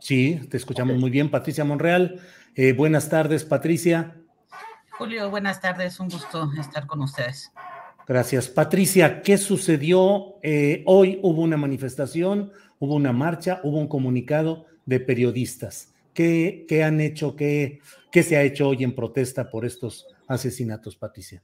[0.00, 1.30] Sí, te escuchamos muy bien.
[1.30, 2.20] Patricia Monreal,
[2.54, 4.16] eh, buenas tardes, Patricia.
[4.90, 7.52] Julio, buenas tardes, un gusto estar con ustedes.
[8.06, 8.48] Gracias.
[8.48, 10.36] Patricia, ¿qué sucedió?
[10.42, 15.94] Eh, hoy hubo una manifestación, hubo una marcha, hubo un comunicado de periodistas.
[16.14, 17.36] ¿Qué, qué han hecho?
[17.36, 21.42] Qué, ¿Qué se ha hecho hoy en protesta por estos asesinatos, Patricia?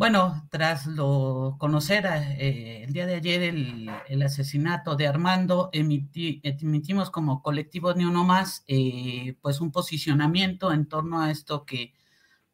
[0.00, 6.40] Bueno, tras lo conocer eh, el día de ayer el, el asesinato de Armando, emití,
[6.42, 11.92] emitimos como colectivo Ni Uno Más, eh, pues un posicionamiento en torno a esto que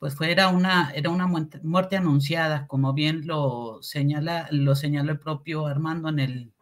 [0.00, 5.12] pues fue, era una, era una muerte, muerte anunciada, como bien lo señala, lo señaló
[5.12, 6.52] el propio Armando en el,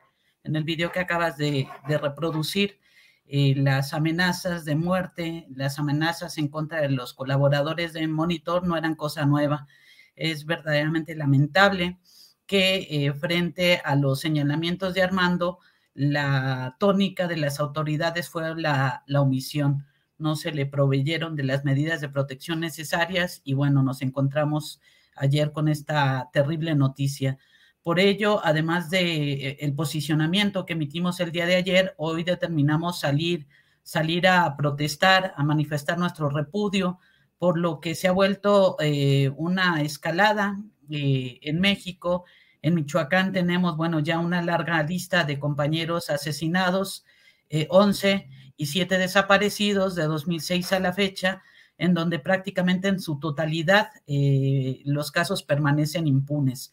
[0.43, 2.79] en el video que acabas de, de reproducir.
[3.25, 8.77] Eh, las amenazas de muerte, las amenazas en contra de los colaboradores de Monitor no
[8.77, 9.67] eran cosa nueva
[10.17, 11.99] es verdaderamente lamentable
[12.47, 15.59] que eh, frente a los señalamientos de Armando,
[15.95, 19.87] la tónica de las autoridades fue la, la, omisión.
[20.19, 24.81] No se le proveyeron de las medidas de protección necesarias y bueno, nos encontramos
[25.17, 27.39] ayer con esta terrible noticia.
[27.83, 33.01] Por ello, además de eh, el posicionamiento que emitimos el día de ayer, hoy determinamos
[33.01, 33.47] salir,
[33.83, 36.99] salir a protestar, a manifestar nuestro repudio,
[37.39, 40.59] por lo que se ha vuelto eh, una escalada
[40.91, 42.25] eh, en México.
[42.63, 47.05] En Michoacán tenemos, bueno, ya una larga lista de compañeros asesinados,
[47.49, 51.43] eh, 11 y 7 desaparecidos de 2006 a la fecha,
[51.79, 56.73] en donde prácticamente en su totalidad eh, los casos permanecen impunes.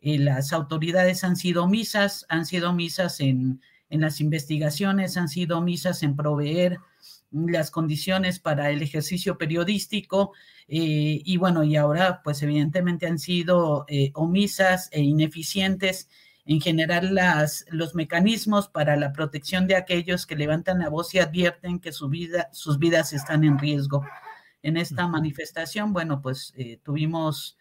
[0.00, 3.60] las autoridades han sido omisas, han sido omisas en,
[3.90, 6.78] en las investigaciones, han sido omisas en proveer
[7.30, 10.32] las condiciones para el ejercicio periodístico
[10.66, 16.08] eh, y bueno, y ahora pues evidentemente han sido eh, omisas e ineficientes
[16.44, 21.18] en generar las, los mecanismos para la protección de aquellos que levantan la voz y
[21.18, 24.04] advierten que su vida, sus vidas están en riesgo.
[24.62, 27.58] En esta manifestación, bueno, pues eh, tuvimos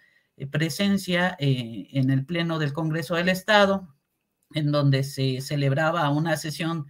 [0.52, 3.94] presencia eh, en el Pleno del Congreso del Estado,
[4.54, 6.88] en donde se celebraba una sesión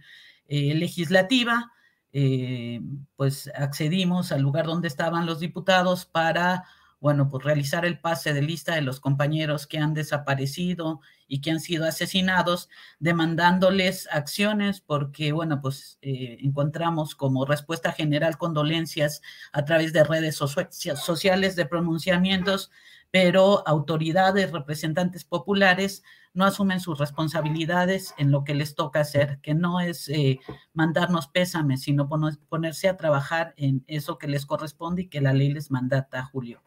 [0.48, 1.72] legislativa
[2.20, 2.80] eh,
[3.14, 6.64] pues accedimos al lugar donde estaban los diputados para,
[6.98, 11.50] bueno, pues realizar el pase de lista de los compañeros que han desaparecido y que
[11.50, 12.68] han sido asesinados,
[12.98, 19.22] demandándoles acciones porque, bueno, pues eh, encontramos como respuesta general condolencias
[19.52, 22.70] a través de redes sociales de pronunciamientos,
[23.10, 26.02] pero autoridades, representantes populares
[26.34, 30.38] no asumen sus responsabilidades en lo que les toca hacer, que no es eh,
[30.72, 32.08] mandarnos pésames, sino
[32.48, 36.62] ponerse a trabajar en eso que les corresponde y que la ley les mandata, Julio.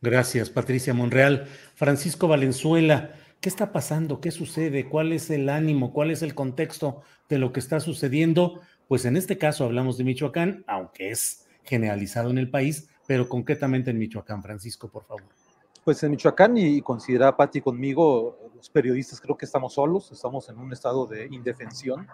[0.00, 1.46] Gracias, Patricia Monreal.
[1.74, 4.20] Francisco Valenzuela, ¿qué está pasando?
[4.20, 4.88] ¿Qué sucede?
[4.88, 5.92] ¿Cuál es el ánimo?
[5.92, 8.60] ¿Cuál es el contexto de lo que está sucediendo?
[8.86, 13.90] Pues en este caso hablamos de Michoacán, aunque es generalizado en el país, pero concretamente
[13.90, 14.42] en Michoacán.
[14.42, 15.24] Francisco, por favor.
[15.84, 20.58] Pues en Michoacán, y considera Patti conmigo, los periodistas creo que estamos solos, estamos en
[20.58, 22.06] un estado de indefensión.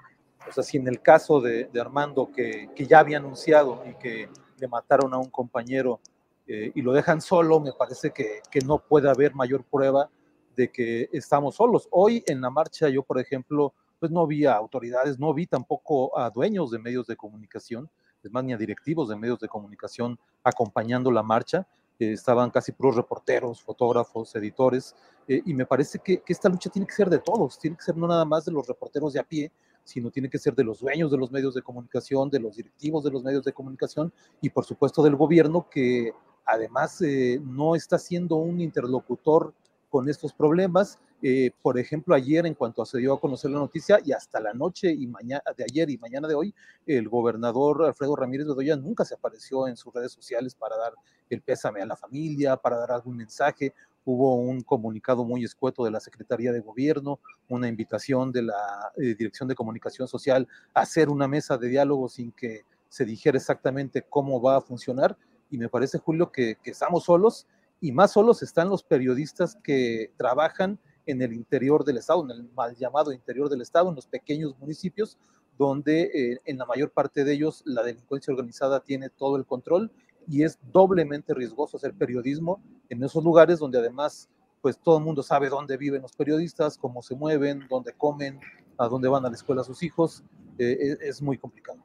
[0.49, 3.95] O sea, si en el caso de, de Armando, que, que, ya había anunciado y
[3.95, 4.29] que
[4.59, 6.01] le mataron a un compañero
[6.47, 10.09] eh, y lo dejan solo, me parece que, que, no puede haber mayor prueba
[10.57, 11.89] de que estamos solos.
[11.91, 16.19] Hoy en la marcha yo, por ejemplo, pues no vi a autoridades, no vi tampoco
[16.19, 17.89] a dueños de medios de comunicación,
[18.23, 21.67] es más, ni a directivos de medios de comunicación acompañando la marcha
[21.99, 24.95] estaban casi puros reporteros, fotógrafos, editores,
[25.29, 27.83] Eh, y me parece que, que, esta lucha tiene que ser de todos, tiene que
[27.83, 29.51] ser no nada más de los reporteros de a pie,
[29.83, 33.03] sino tiene que ser de los dueños de los medios de comunicación, de los directivos
[33.03, 36.13] de los medios de comunicación y por supuesto del gobierno que
[36.45, 39.53] además eh, no está siendo un interlocutor
[39.97, 40.99] con estos problemas.
[41.23, 44.53] Eh, por ejemplo, ayer en cuanto se dio a conocer la noticia y hasta la
[44.53, 46.55] noche y mañana de ayer y mañana de hoy,
[46.87, 50.93] el gobernador Alfredo Ramírez Bedoya nunca se apareció en sus redes sociales para dar
[51.31, 53.73] el pésame a la familia, para dar algún mensaje
[54.05, 57.19] hubo un comunicado muy escueto de la Secretaría de Gobierno,
[57.49, 62.09] una invitación de la eh, Dirección de Comunicación Social a hacer una mesa de diálogo
[62.11, 65.17] sin que se dijera exactamente cómo va a funcionar.
[65.51, 67.47] Y me parece, Julio, que, estamos solos
[67.81, 72.51] y más solos están los periodistas que trabajan en el interior del Estado, en el
[72.55, 75.19] mal llamado interior del Estado, en los pequeños municipios,
[75.59, 79.91] donde eh, en la mayor parte de ellos la delincuencia organizada tiene todo el control
[80.29, 84.29] y es doblemente riesgoso hacer periodismo en esos lugares donde además
[84.61, 88.41] pues todo el mundo sabe dónde viven los periodistas, cómo se mueven, dónde comen,
[88.77, 90.25] a dónde van a la escuela sus hijos.
[90.59, 91.85] Eh, es, es, muy complicado.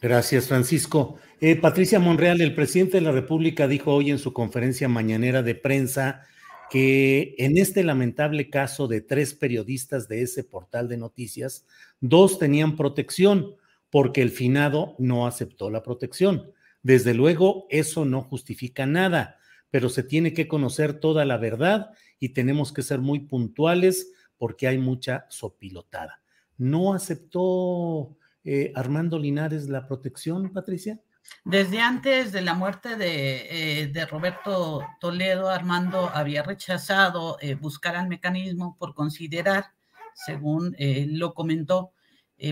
[0.00, 1.16] Gracias, Francisco.
[1.40, 5.54] Eh, Patricia Monreal, el presidente de la República, dijo hoy en su conferencia mañanera de
[5.54, 6.22] prensa
[6.70, 11.66] que en este lamentable caso de tres periodistas de ese portal de noticias,
[12.00, 13.54] dos tenían protección
[13.88, 16.52] porque el finado no aceptó la protección.
[16.82, 19.38] Desde luego, eso no justifica nada,
[19.70, 24.68] pero se tiene que conocer toda la verdad y tenemos que ser muy puntuales porque
[24.68, 26.20] hay mucha sopilotada.
[26.58, 28.16] ¿No aceptó
[28.46, 31.00] eh, Armando Linares la protección, Patricia?
[31.44, 38.06] Desde antes de la muerte de, eh, Roberto Toledo, Armando había rechazado eh, buscar el
[38.06, 39.72] mecanismo por considerar,
[40.14, 41.92] según lo comentó,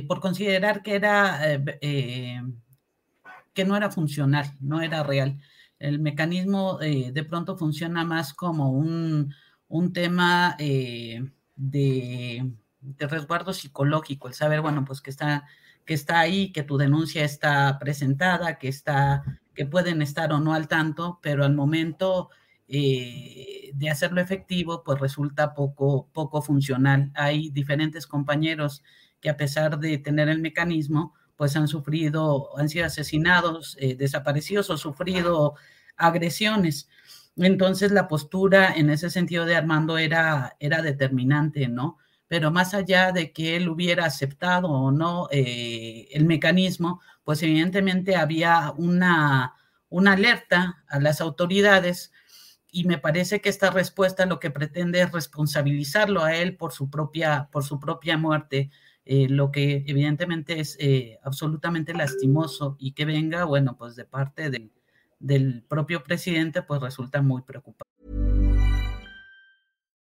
[0.08, 1.40] por considerar que era
[3.54, 5.38] que no era funcional, no era real.
[5.78, 9.32] El mecanismo de pronto funciona más como un,
[9.94, 11.24] tema eh,
[11.56, 12.52] de,
[12.98, 15.46] resguardo psicológico, el saber, bueno, pues que está,
[15.84, 19.22] que está ahí, que tu denuncia está presentada, que está,
[19.54, 22.30] que pueden estar o no al tanto, pero al momento
[22.68, 27.12] eh, de hacerlo efectivo, pues resulta poco, poco funcional.
[27.14, 28.82] Hay diferentes compañeros
[29.20, 34.70] que a pesar de tener el mecanismo, pues han sufrido, han sido asesinados, eh, desaparecidos
[34.70, 35.54] o sufrido
[35.96, 36.88] agresiones.
[37.36, 41.98] Entonces la postura en ese sentido de Armando era, era determinante, ¿no?
[42.28, 48.16] Pero más allá de que él hubiera aceptado o no eh, el mecanismo, pues evidentemente
[48.16, 49.54] había una,
[49.88, 52.12] una alerta a las autoridades
[52.74, 56.90] y me parece que esta respuesta lo que pretende es responsabilizarlo a él por su
[56.90, 58.70] propia, por su propia muerte.
[59.04, 64.50] Eh, lo que evidentemente es eh, absolutamente lastimoso y que venga, bueno, pues de parte
[64.50, 64.70] de,
[65.20, 68.23] del propio presidente, pues resulta muy preocupante.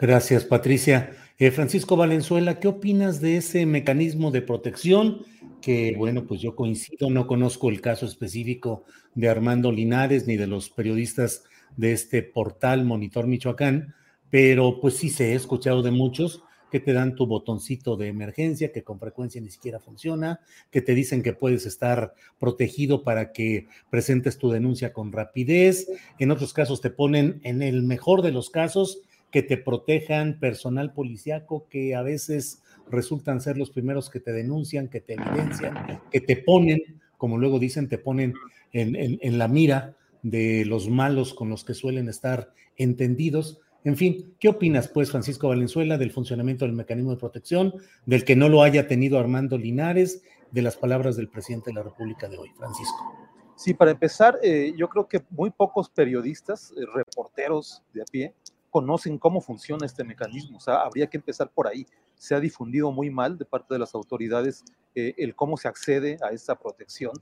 [0.00, 1.10] Gracias, Patricia.
[1.38, 5.26] Eh, Francisco Valenzuela, ¿qué opinas de ese mecanismo de protección?
[5.60, 10.46] Que bueno, pues yo coincido, no conozco el caso específico de Armando Linares ni de
[10.46, 11.44] los periodistas
[11.76, 13.94] de este portal Monitor Michoacán,
[14.30, 18.72] pero pues sí se he escuchado de muchos que te dan tu botoncito de emergencia,
[18.72, 20.40] que con frecuencia ni siquiera funciona,
[20.70, 25.88] que te dicen que puedes estar protegido para que presentes tu denuncia con rapidez.
[26.18, 30.92] En otros casos te ponen, en el mejor de los casos, que te protejan, personal
[30.92, 36.20] policiaco que a veces resultan ser los primeros que te denuncian, que te evidencian, que
[36.20, 38.34] te ponen, como luego dicen, te ponen
[38.72, 43.60] en, la mira de los malos con los que suelen estar entendidos.
[43.84, 48.36] En fin, ¿qué opinas, pues, Francisco Valenzuela, del funcionamiento del mecanismo de protección, del que
[48.36, 52.36] no lo haya tenido Armando Linares, de las palabras del presidente de la República de
[52.36, 53.30] hoy, Francisco?
[53.56, 58.34] Sí, para empezar, eh, yo creo que muy pocos periodistas, eh, reporteros de a pie,
[58.70, 60.58] conocen cómo funciona este mecanismo.
[60.58, 61.86] O sea, habría que empezar por ahí.
[62.14, 66.16] Se ha difundido muy mal de parte de las autoridades eh, el cómo se accede
[66.22, 67.12] a esta protección,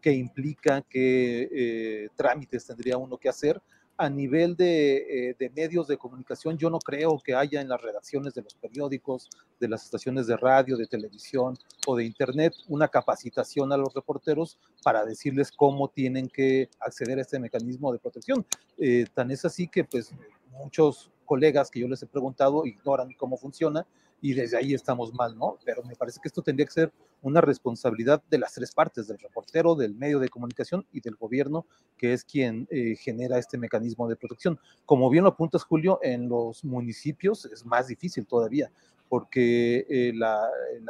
[0.00, 3.62] qué implica, qué trámites tendría uno que hacer
[3.98, 4.96] a nivel de,
[5.30, 8.54] eh, de, medios de comunicación, yo no creo que haya en las redacciones de los
[8.54, 13.94] periódicos, de las estaciones de radio, de televisión o de internet una capacitación a los
[13.94, 18.44] reporteros para decirles cómo tienen que acceder a este mecanismo de protección.
[18.78, 20.12] Eh, tan es así que pues
[20.56, 23.86] muchos colegas que yo les he preguntado ignoran cómo funciona
[24.20, 25.58] y desde ahí estamos mal, ¿no?
[25.64, 29.18] Pero me parece que esto tendría que ser una responsabilidad de las tres partes, del
[29.18, 31.66] reportero, del medio de comunicación y del gobierno,
[31.98, 34.58] que es quien eh, genera este mecanismo de protección.
[34.84, 38.70] Como bien lo apuntas, Julio, en los municipios es más difícil todavía,
[39.08, 40.48] porque eh, la,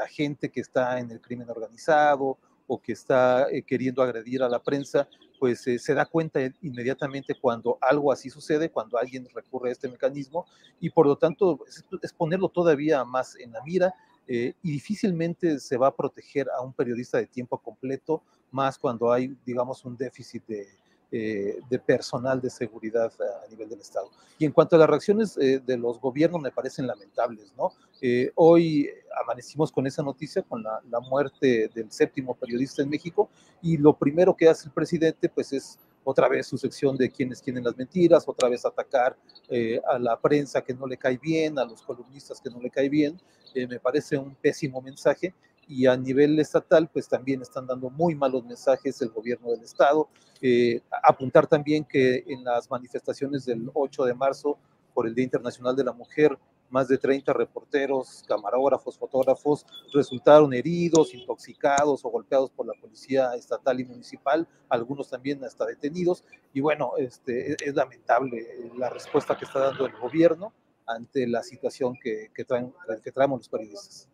[0.08, 4.62] gente que está en el crimen organizado o que está eh, queriendo agredir a la
[4.62, 5.08] prensa,
[5.38, 9.88] pues eh, se da cuenta inmediatamente cuando algo así sucede, cuando alguien recurre a este
[9.88, 10.46] mecanismo
[10.80, 11.60] y por lo tanto
[12.02, 13.94] es, ponerlo todavía más en la mira
[14.28, 19.12] eh, y difícilmente se va a proteger a un periodista de tiempo completo, más cuando
[19.12, 20.66] hay, digamos, un déficit de,
[21.12, 24.10] eh, de personal de seguridad a, nivel del Estado.
[24.38, 27.72] Y en cuanto a las reacciones eh, de los gobiernos, me parecen lamentables, ¿no?
[28.00, 28.90] Eh, hoy
[29.22, 33.30] amanecimos con esa noticia, con la, la, muerte del séptimo periodista en México,
[33.62, 37.40] y lo primero que hace el presidente, pues es otra vez su sección de quienes
[37.40, 39.16] tienen las mentiras, otra vez atacar
[39.88, 42.88] a la prensa que no le cae bien, a los columnistas que no le cae
[42.88, 43.20] bien.
[43.54, 45.34] me parece un pésimo mensaje
[45.68, 50.08] y a nivel estatal, pues también están dando muy malos mensajes el gobierno del estado.
[50.40, 54.58] Eh, apuntar también que en las manifestaciones del 8 de marzo
[54.94, 56.38] por el Día Internacional de la Mujer,
[56.70, 63.78] más de 30 reporteros, camarógrafos, fotógrafos resultaron heridos, intoxicados o golpeados por la policía estatal
[63.80, 66.24] y municipal, algunos también hasta detenidos.
[66.52, 70.52] Y bueno, este, es lamentable la respuesta que está dando el gobierno
[70.86, 72.72] ante la situación que, que, traen,
[73.30, 74.08] los periodistas.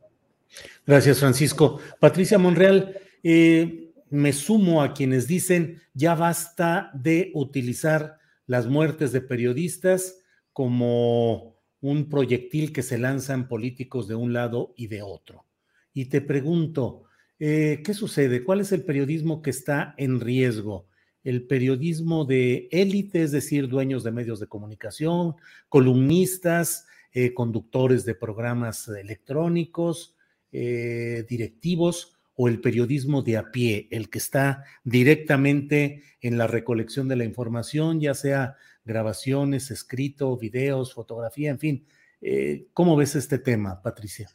[0.87, 1.81] Gracias, Francisco.
[2.01, 9.21] Patricia Monreal, eh, me sumo a quienes dicen ya basta de utilizar las muertes de
[9.23, 10.19] periodistas
[10.53, 15.47] como un proyectil que se lanzan políticos de un lado y de otro.
[15.95, 17.05] Y te pregunto,
[17.39, 18.45] eh, ¿qué sucede?
[18.45, 20.87] ¿Cuál es el periodismo que está en riesgo?
[21.25, 25.37] El periodismo de élite, es decir, dueños de medios de comunicación,
[25.69, 30.17] columnistas, eh, conductores de programas electrónicos,
[30.53, 37.09] eh, directivos o el periodismo de a pie, el que está directamente en la recolección
[37.09, 41.87] de la información, ya sea grabaciones, escrito, videos, fotografía, en fin.
[42.21, 44.29] Eh, ¿Cómo ves este tema, Patricia?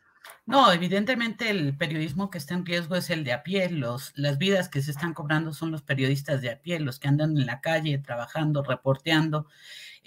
[0.45, 3.69] No, evidentemente el periodismo que está en riesgo es el de a pie.
[3.69, 7.09] Los, las vidas que se están cobrando son los periodistas de a pie, los que
[7.09, 9.47] andan en la calle trabajando, reporteando.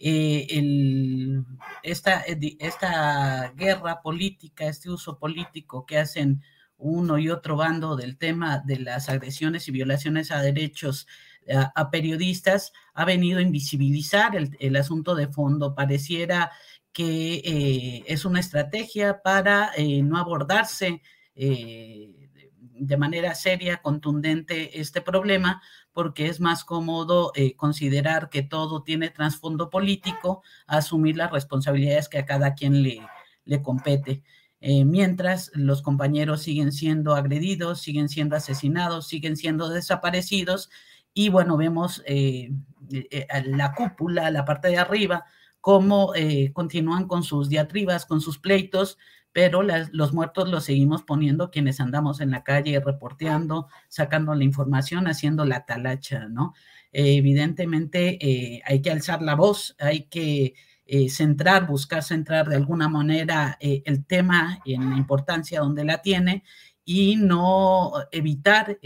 [0.03, 1.45] Eh, el,
[1.83, 6.43] esta, eh, esta guerra política, este uso político que hacen
[6.79, 11.07] uno y otro bando del tema de las agresiones y violaciones a derechos
[11.75, 15.75] a, periodistas ha venido a invisibilizar el, asunto de fondo.
[15.75, 16.51] Pareciera
[16.93, 21.03] que eh, es una estrategia para no abordarse
[22.81, 25.63] de manera seria, contundente este problema,
[25.93, 32.19] porque es más cómodo eh, considerar que todo tiene trasfondo político, asumir las responsabilidades que
[32.19, 33.01] a cada quien le,
[33.45, 34.23] le compete.
[34.61, 40.71] Eh, mientras los compañeros siguen siendo agredidos, siguen siendo asesinados, siguen siendo desaparecidos,
[41.13, 42.53] y bueno, vemos eh,
[43.47, 45.25] la cúpula, la parte de arriba,
[45.61, 46.13] cómo
[46.53, 48.97] continúan con sus diatribas, con sus pleitos,
[49.33, 55.07] pero los muertos los seguimos poniendo quienes andamos en la calle reporteando, sacando la información,
[55.07, 56.55] haciendo la talacha, ¿no?
[56.93, 60.55] evidentemente eh, hay que alzar la voz, hay que
[60.87, 66.03] eh, centrar, buscar centrar de alguna manera eh, el tema en la importancia donde la
[66.03, 66.43] tiene
[66.85, 68.79] y no evitar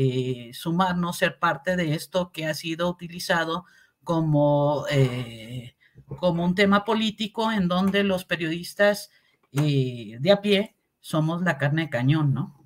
[0.52, 3.64] sumarnos, ser parte de esto que ha sido utilizado
[4.02, 4.84] como,
[6.18, 9.10] como un tema político en donde los periodistas
[9.62, 12.64] eh, de a pie somos la carne de cañón, ¿no?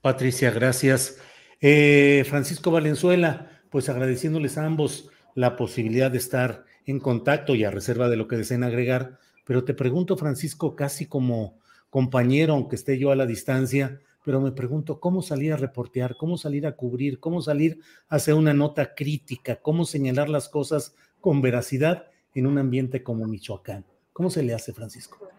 [0.00, 1.18] Patricia, gracias.
[1.60, 7.70] Eh, Francisco Valenzuela, pues agradeciéndoles a ambos la posibilidad de estar en contacto y a
[7.70, 11.58] reserva de lo que deseen agregar, pero te pregunto, Francisco, casi como
[11.90, 16.38] compañero, aunque esté yo a la distancia, pero me pregunto cómo salir a reportear, cómo
[16.38, 21.42] salir a cubrir, cómo salir a hacer una nota crítica, cómo señalar las cosas con
[21.42, 23.84] veracidad en un ambiente como Michoacán.
[24.12, 25.33] ¿Cómo se le hace, Francisco?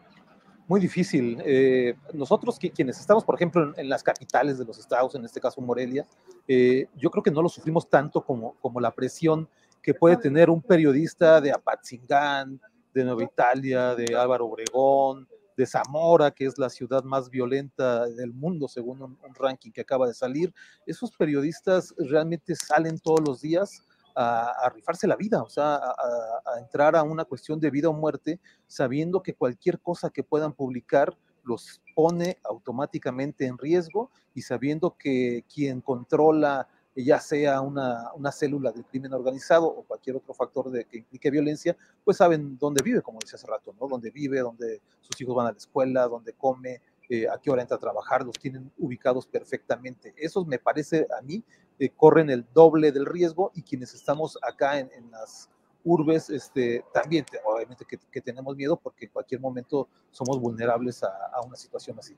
[0.67, 1.41] Muy difícil.
[1.45, 5.61] Eh, nosotros quienes estamos, por ejemplo, en, las capitales de los estados, en este caso
[5.61, 6.07] Morelia,
[6.47, 9.47] eh, yo creo que no lo sufrimos tanto como, como la presión
[9.83, 12.59] que puede tener un periodista de Apatzingán,
[12.95, 18.33] de Nueva Italia, de Álvaro Obregón, de Zamora, que es la ciudad más violenta del
[18.33, 20.53] mundo, según un, ranking que acaba de salir.
[20.85, 23.83] Esos periodistas realmente salen todos los días
[24.15, 28.39] a, rifarse la vida, o sea, a, entrar a una cuestión de vida o muerte,
[28.67, 35.45] sabiendo que cualquier cosa que puedan publicar los pone automáticamente en riesgo y sabiendo que
[35.53, 40.85] quien controla ya sea una, una, célula del crimen organizado o cualquier otro factor de,
[40.85, 43.87] que implique violencia, pues saben dónde vive, como decía hace rato, ¿no?
[43.87, 47.61] Dónde vive, dónde sus hijos van a la escuela, dónde come, eh, a qué hora
[47.61, 50.13] entra a trabajar, los tienen ubicados perfectamente.
[50.17, 51.43] Esos me parece a mí
[51.79, 55.49] eh, corren el doble del riesgo y quienes estamos acá en, las
[55.83, 61.41] urbes, este, también obviamente que, tenemos miedo porque en cualquier momento somos vulnerables a, a
[61.41, 62.15] una situación así.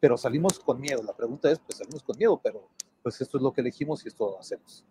[0.00, 1.02] Pero salimos con miedo.
[1.02, 2.68] La pregunta es, pues salimos con miedo, pero
[3.02, 4.84] pues esto es lo que elegimos y esto hacemos.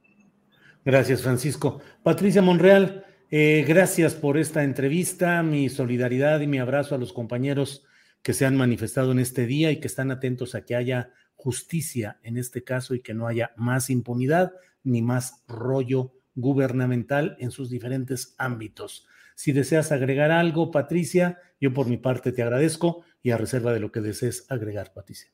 [0.85, 1.81] Gracias, Francisco.
[2.03, 7.85] Patricia Monreal, eh, gracias por esta entrevista, mi solidaridad y mi abrazo a los compañeros
[8.25, 12.17] que se han manifestado en este día y que están atentos a que haya justicia
[12.23, 14.51] en este caso y que no haya más impunidad
[14.83, 19.05] ni más rollo gubernamental en sus diferentes ámbitos.
[19.35, 23.79] Si deseas agregar algo, Patricia, yo por mi parte te agradezco y a reserva de
[23.79, 25.29] lo que desees agregar, Patricia.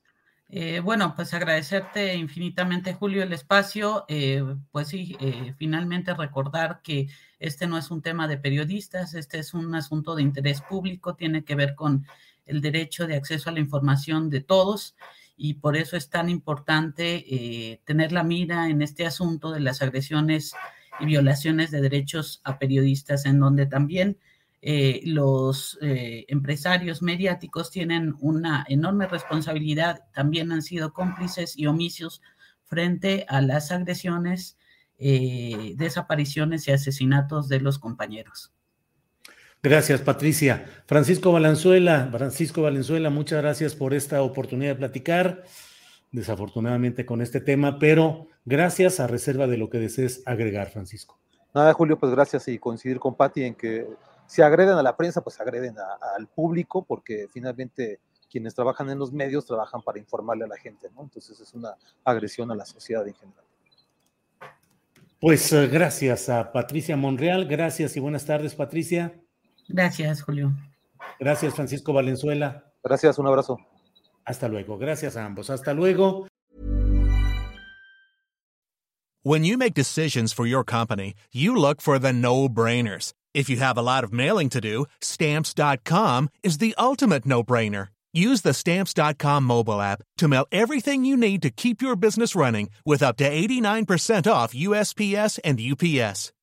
[0.53, 4.03] Eh, bueno, pues agradecerte infinitamente, Julio, el espacio.
[4.09, 7.07] Eh, pues sí, eh, finalmente recordar que
[7.39, 11.45] este no es un tema de periodistas, este es un asunto de interés público, tiene
[11.45, 12.05] que ver con
[12.51, 14.95] el derecho de acceso a la información de todos
[15.35, 20.53] y por eso es tan importante tener la mira en este asunto de las agresiones
[20.99, 24.17] y violaciones de derechos a periodistas, en donde también
[24.63, 32.21] eh, los eh, empresarios mediáticos tienen una enorme responsabilidad, también han sido cómplices y omisios
[32.65, 34.57] frente a las agresiones,
[34.99, 38.53] eh, desapariciones y asesinatos de los compañeros.
[39.63, 40.65] Gracias, Patricia.
[40.87, 45.43] Francisco Valenzuela, Francisco Valenzuela, muchas gracias por esta oportunidad de platicar,
[46.11, 51.19] desafortunadamente con este tema, pero gracias a reserva de lo que desees agregar, Francisco.
[51.53, 53.87] Nada, Julio, pues gracias y coincidir con Pati en que
[54.25, 55.75] si agreden a la prensa, pues agreden
[56.17, 57.99] al público, porque finalmente
[58.31, 61.03] quienes trabajan en los medios trabajan para informarle a la gente, ¿no?
[61.03, 63.43] Entonces es una agresión a la sociedad en general.
[65.19, 69.20] Pues eh, gracias a Patricia Monreal, gracias y buenas tardes, Patricia.
[69.73, 70.51] Gracias, Julio.
[71.19, 72.63] Gracias, Francisco Valenzuela.
[72.83, 73.57] Gracias, un abrazo.
[74.25, 75.49] Hasta luego, gracias a ambos.
[75.49, 76.27] Hasta luego.
[79.23, 83.13] When you make decisions for your company, you look for the no-brainers.
[83.33, 87.89] If you have a lot of mailing to do, stamps.com is the ultimate no brainer.
[88.13, 92.69] Use the stamps.com mobile app to mail everything you need to keep your business running
[92.85, 96.33] with up to 89% off USPS and UPS.